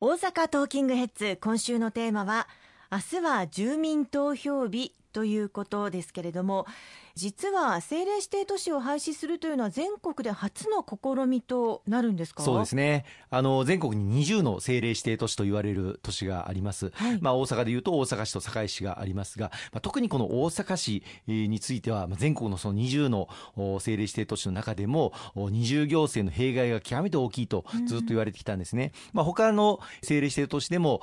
[0.00, 2.46] 大阪トーキングヘッズ今週のテーマは
[2.92, 6.66] 明日は住民投票日ということですけれども
[7.18, 12.44] 実は政令指定都市を廃止するというのは全国で初の試みとなるんですか？
[12.44, 13.04] そうですね。
[13.28, 31.00] あの全国に20の政令指定都市と言われる都市があります、はい、まあ、大阪でいうと大阪市と堺市がありますが、まあ、特にこの大阪市については、まあ、全国のその20の政令指定都市の中でも二重行政の弊害が極めて大きいとずっと言われてきたんですね、うん、まあ、他の政令指定都市でも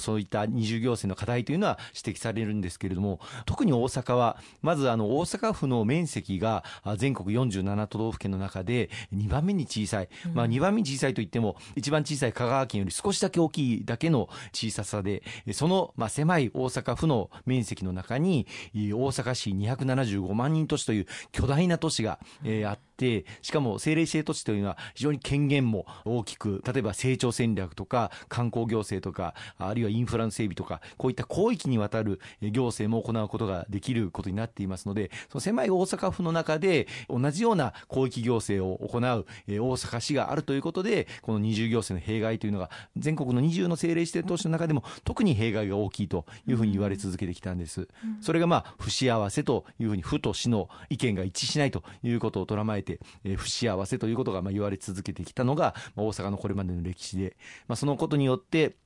[0.00, 6.64] そういった二重行政の課題というのは指摘されるんですけれども特に大阪はまずあの大阪阪府の面積が
[6.96, 22.18] 全国47都道府県の中で2番目に小さい、まあ、2番目に小さいといっても一番小さい香川県より少しだけ大きいだけの小ささでそのまあ狭い大阪府の面積の中に大阪市275万人都市という巨大な都市が
[22.66, 47.88] あっててしかも政令指定都市というのは非常に権限も大きく例えば成長戦略とか観光行政とかあるいはインフラの整備とかこういった広域にわたる行政も行うことができることになっていますのでその狭い大阪府の中で同じような広域行政を行う大阪市があるということでこの二重行政の弊害というのが全国の20の政令指定都市の中でも特に弊害が大きいというふうに言われ続けてきたんです。
[48.20, 52.91] それがまあ不幸せというふうに府と市の意見が一致しないということをとらまえて、
[53.24, 57.36] えー、不幸せということがまあ言われ続けてきたのが、ま、大阪のこれまでの歴史で、
[57.68, 58.76] まあ、そのことによって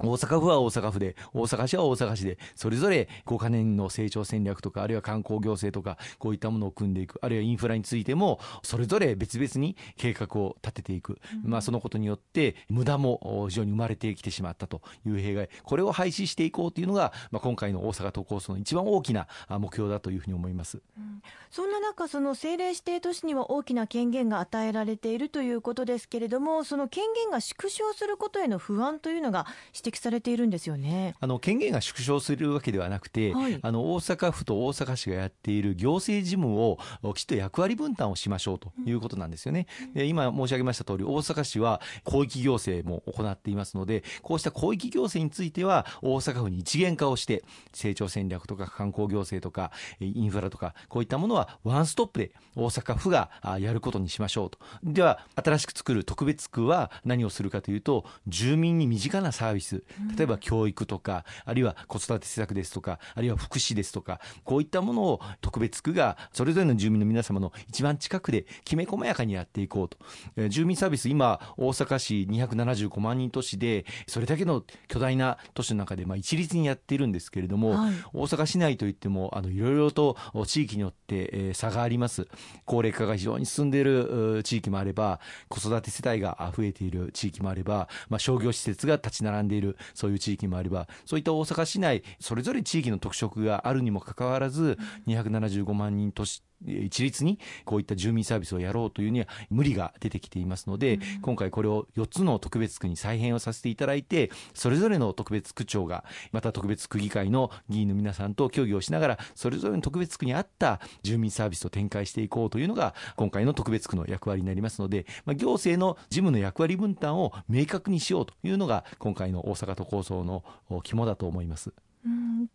[0.00, 11.20] 大阪府は大阪府で、大阪市は大阪市で、それぞれ5カ年の成長戦略とか、あるいは観光行政とか、こういったものを組んでいく、あるいはインフラについても、それぞれ別々に計画を立てていく。
[11.44, 15.48] うん、まあ、そのことによって、無駄も非常に生まれてきてしまったという弊害。
[15.62, 20.82] これを廃止していこうというのが、まあ、今回の大阪都構想の一番大きな目標だというふうに思います。
[20.98, 36.78] うん、そんな中、その政令指定都市には大きな権限が与えられているということですけれども、その権限が縮小することへの不安というのが指摘されているんですよねあの権限が縮小するわけではなくて、はい、あの大阪府と大阪市がやっている行政事務を
[37.14, 39.66] きちっと役割分担をしましょうということなんですよね。
[39.94, 54.58] うん、今申し上げました通り大阪市は広域行政も行っていますのでこうした広域行政については大阪府に一元化をして成長戦略とか観光行政とかインフラとかこういったものはワンストップで大阪府がやることにしましょうと。
[54.82, 59.73] では新しく作る特別区は何をするかというと住民に身近なサービス
[60.16, 69.96] 例えば教育とかあるいは子育て施策ですとかあるいは福祉ですとかこういったものを特別区がそれぞれの住民の皆様の一番近くできめ細やかにやっていこうと、
[70.36, 82.26] えー、住民サービス今大阪市275万人都市でそれだけの巨大な都市の中でまあ一律にやっているんですけれども、はい、大阪市内といってもあのいろいろと地域によって、えー、差があります。
[82.64, 89.63] 高齢化が非常に進んでいる地域もあれば子育て世帯が増えている地域もあれば、まあ、商業施設が立ち並んでいる
[89.94, 120.44] そういう地域もあればそういった大阪市内それぞれ地域の特色があるにもかかわらず275万人都市一律にこういった住民サービスをやろうというには無理が出てきていますので、うん、今回これを4つの特別区に再編をさせていただいてそれぞれの特別区長がまた特別区議会の議員の皆さんと協議をしながらそれぞれの特別区に合った住民サービスを展開していこうというのが今回の特別区の役割になりますので、まあ、行政の事務の役割分担を明確にしようというのが今回の大阪都構想の
[120.82, 121.72] 肝だと思います。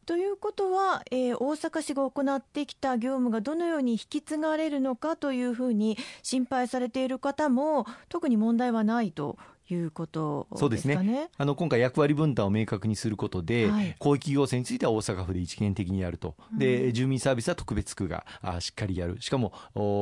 [0.06, 9.38] ということは、えー、大阪市が行ってきた業務がどのように引き継がれるのかというふうに心配されている方も特に問題はないと
[9.74, 10.60] いうことですかね。
[10.60, 11.30] そうですね。
[11.38, 19.22] あの今回役割分担を明確にすることで、はい、広域行政については大阪府で一元的にやると、で住民サービスは特別区があしっかりやる。
[19.22, 19.54] しかも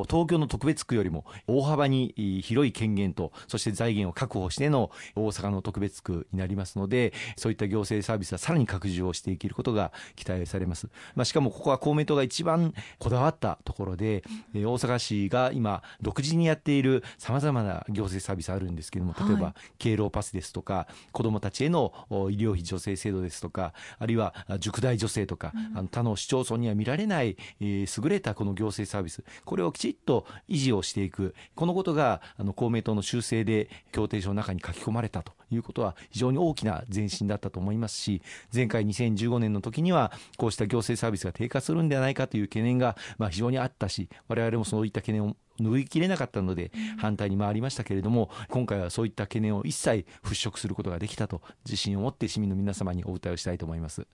[0.09, 2.13] 東京の特別区よりも大幅に
[2.43, 14.23] 広い権限とそして財源を確保しての大阪の特別区になりますのでそういった行政サービスはさらに拡充をしていけることが期待されます、まあ、しかもここは公明党が一番こだわったところで、
[14.53, 31.35] 大阪市が今独自にやっているさまざまな行政サービスあるんですけれども例えば、敬老パスですとか子どもたちへの医療費助成制度ですとかあるいは塾代助成とか、うん、あの他の市町村には見られない、えー、優れたこの行政サービスこれをきちっと維持をしていく。
[31.55, 38.21] このことがあの公明党の修正で協定書の中に書き込まれたということは非常に大きな前進だったと思いますし
[38.53, 54.07] 前回2015年の時にはこうした行政サービスが低下するんではないかという懸念がまあ非常にあったし我々もそういった懸念を拭いきれなかったので反対に回りましたけれども今回はそういった懸念を一切払拭することができたと自信を持って市民の皆様にお訴えをしたいと思います。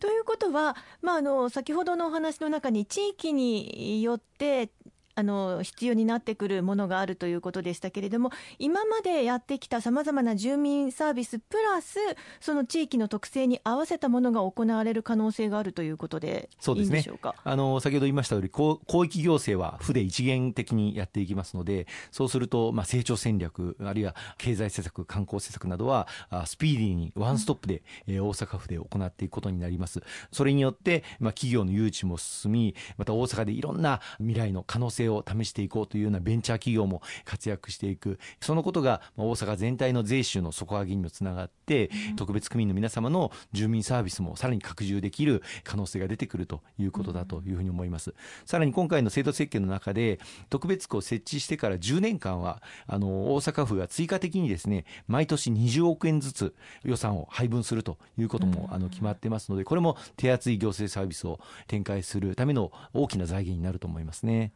[0.00, 4.70] ということは、まあ、あの先ほどのお話の中に地域によって
[5.14, 11.98] あの必要になってくるものがあるということでしたけれども今までやってきたさまざまな住民サービスプラス
[12.40, 26.08] その地域の特性に合わせたものが行われる可能性があるということでいいんでしょうか、ね、あの先ほど言いましたように広域行政は府で一元的にやっていきますのでそうすると、まあ、成長戦略あるいは経済施策観光施策などは
[26.46, 30.02] スピーディーにワンストップで、うん、大阪府で行っていくことになります。
[30.32, 48.14] それによって、まあ、企業の誘致も進みまた大阪でいろんな未来の可能性を試していこうというようなベンチャー企業も活躍していくそのことが大阪全体の税収の底上げにもつながって、特別区民の皆様の住民サービスもさらに拡充できる可能性が出てくるということだというふうに思います。
[48.44, 50.18] さらに今回の制度設計の中で
[50.50, 56.54] 特別区を設置してから10年間はあの大阪府が追加的にですね毎年20億円ずつ
[56.84, 64.52] 予算を配分するということもあの決まってますのでこれも手厚い行政サービスを展開するための大きな財源になると思いますね。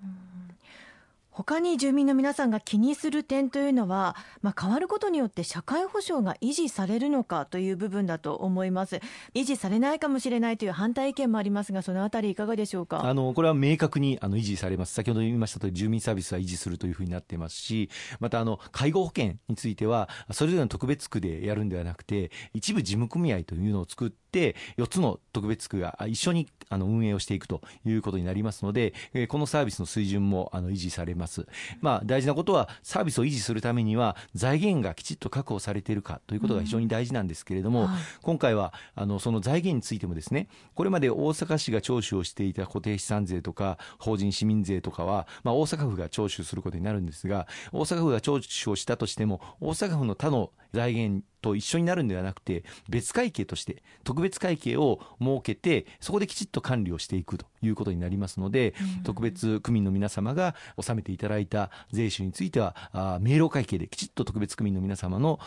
[1.38, 9.00] 他に住民の皆さんが気にする点というのは、まあ、変わることによって社会保障が維持されるのかという部分だと思います。
[9.34, 13.04] 維持されないかもしれないという反対意見もありますがそのあたりいかがでしょうか？
[13.04, 14.94] あのこれは明確にあの維持されます。
[14.94, 17.88] 先ほど言いましたとり住民サービスは維持するというふうになっていますし
[18.18, 28.92] またあの介護保険についてはそれぞれの特別区でやるんではなくて一部事務組合というのを作って4つの特別区が一緒にあの運営をしていくということになりますので
[29.28, 31.18] このサービスの水準もあの維持されます。
[31.18, 31.46] ます。
[31.80, 65.38] まあ、大事なことは、サービスを維持するためには、財源がきちっと確保されているかということが非常に大事なんですけれども、うんはい、今回は、あの、その財源についてもですね、これまで大阪市が徴収をしていた固定資産税とか、法人市民税とかは、まあ、大阪府が徴収することになるんですが、大阪府が徴収をしたとしても、大阪府の他の財源と一緒になるんではなくて別会計として特別会計を設けてそこできちっと管理をしていくということになりますので、うん、特別区民の皆様が納めていただいた税収についてはあ明朗会計できちっと特別区民の皆様の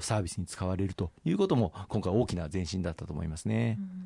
[0.00, 3.78] サービスに使われるということも今回大きな前進だったと思いますね。
[3.78, 4.03] うん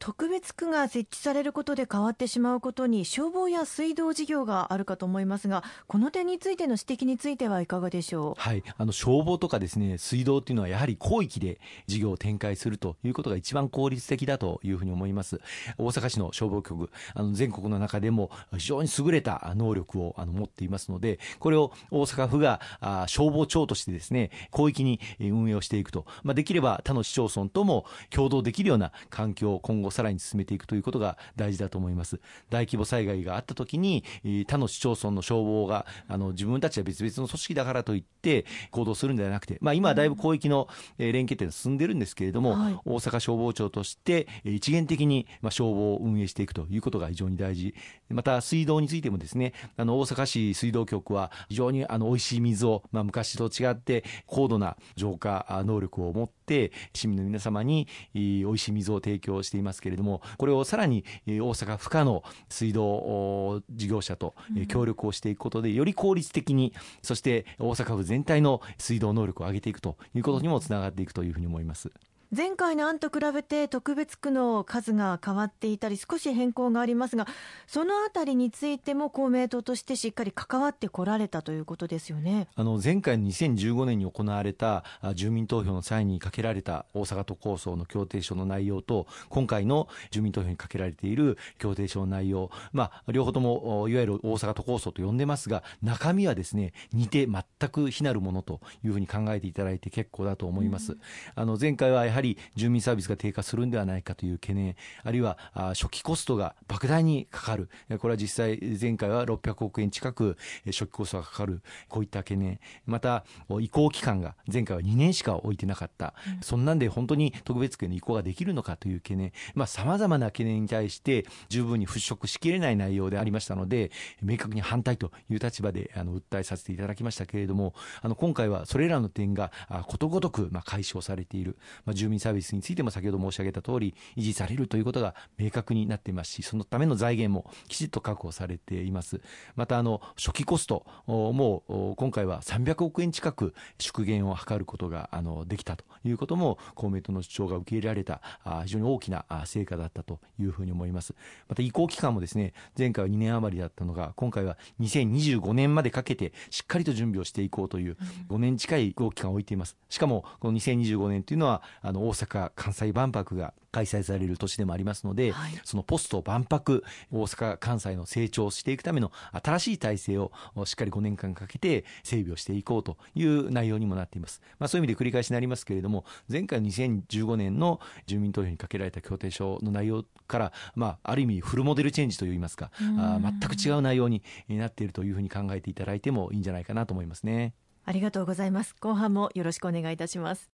[0.00, 15.38] 特別区が設置されることで変わってしまうことに消防や水道事業があるかと思いますがこの点についての指摘についてはいかがでしょう、はい、あの消防とかですね水道っていうのはやはり広域で事業を展開するということが一番効率的だというふうに思います。
[15.76, 32.20] 大阪市の消防局あの全国の中でも非常に優れた能力をあの持っていますのでこれを大阪府があ消防庁としてですね広域に運営をしていくと、まあ、できれば他の市町村とも共同できるような環境を今後さらに進めていくということが大事だと思います。
[32.50, 34.04] 大規模災害があった時に、
[34.46, 47.74] 他の市町村の消防が、あの、自分たちは別々の組織だからといって行動するんではなくて、まあ今はだいぶ広域の連携点進んでるんですけれども、はい、大阪消防庁として一元的に消防を運営していくということが非常に大事。
[48.08, 64.34] また水道についてもですね、あの、大阪市水道局は非常にあの、美味しい水を、まあ昔と違って高度な浄化能力を持って市民の皆様に美味しい水を提供していますけれども、これをさらに大阪府下の水道事業者と
[64.68, 66.72] 協力をしていくことで、より効率的に、
[67.02, 71.90] そして大阪府全体の水道能力を上げていくということにもつながっていくというふうに思います。
[72.32, 77.26] 前回の案と比べて特別区の数が変わっていたり少し変更がありますが
[77.66, 84.84] そのあたりについても公明党としてしっかり関わってこられたということですよねあの前回の2015年に行われた
[85.14, 100.92] 住民投票の際にかけられた大阪都構想の協定書の内容と今回の住民投票にかけられている協定書の内容、まあ、両方ともいわゆる大阪都構想と呼んでますが中身はですね似て全く非なるものというふうに考えていただいて結構だと思います。
[100.92, 101.00] うん、
[101.34, 110.36] あの前回はやはり住民サービスが低下するんではないかという懸念、あるいは初期コストが莫大にかかる、これは実際、前回は600億円近く
[110.66, 113.24] 初期コストがかかる、こういった懸念、また
[113.60, 119.32] 移行期間が前回は2年しか置いてなかった、うん、そんなんで本当に特別権の移行ができるのかという懸念、
[119.66, 123.90] さまざ、まな懸念に対して十分に払拭しきれない内容でありましたので、
[124.22, 129.52] 明確に反対という立場であの訴えさせていただきましたけれども、あの今回はそれらの点が
[129.86, 139.20] ことごとくまあ解消されている、まあ、住民サービスについても先ほど申し上げた通り維持されるということが明確になっていますしそのための財源もきちっと確保されています。
[139.56, 148.20] またあの初期コストも今回は300億円近く縮減を図ることがあのできたということも公明党の主張が受け入れられた
[148.64, 151.14] 非常に大きな成果だったというふうに思います。
[151.48, 157.96] また移行期間もですね前回は2年余りだったのが今回は2025年までかけてしっかりと準備をしていこうという
[158.28, 159.76] 5年近い移行期間を置いています。
[159.88, 170.32] しかもこの2025年というのはあのの大阪・関西万博が開催される年でもありますので、はい、そのポスト万博大阪・関西の成長していくための新しい体制を
[170.64, 187.54] しっかり5年間かけて整備をしていこうという内容にもなっています、まあ、そういう意味で繰り返しになりますけれども前回の2015年の住民投票にかけられた協定書の内容から、まあ、ある意味フルモデルチェンジといいますかあ全く違う内容になっているというふうに考えていただいてもいいんじゃないかなと思いますね。
[187.84, 188.76] ありがとうございます。
[188.78, 190.48] 後半もよろしくお願いいたします